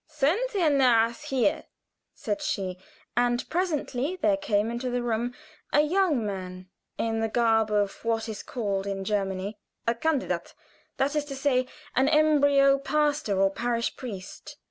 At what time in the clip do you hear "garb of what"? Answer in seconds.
7.29-8.27